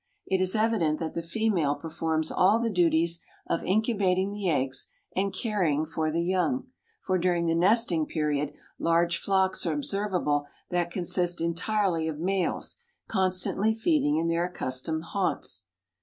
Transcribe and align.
It 0.25 0.41
is 0.41 0.55
evident 0.55 0.97
that 0.97 1.13
the 1.13 1.21
female 1.21 1.75
performs 1.75 2.31
all 2.31 2.57
the 2.57 2.71
duties 2.71 3.19
of 3.47 3.63
incubating 3.63 4.31
the 4.31 4.49
eggs 4.49 4.87
and 5.15 5.31
carrying 5.31 5.85
for 5.85 6.09
the 6.09 6.23
young, 6.23 6.65
for 7.01 7.19
during 7.19 7.45
the 7.45 7.53
nesting 7.53 8.07
period 8.07 8.51
large 8.79 9.19
flocks 9.19 9.63
are 9.67 9.73
observable 9.73 10.47
that 10.71 10.89
consist 10.89 11.39
entirely 11.39 12.07
of 12.07 12.17
males, 12.17 12.77
constantly 13.07 13.75
feeding 13.75 14.17
in 14.17 14.27
their 14.27 14.45
accustomed 14.45 15.03
haunts. 15.03 15.65